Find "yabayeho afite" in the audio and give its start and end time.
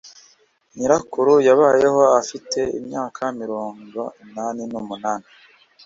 1.47-2.59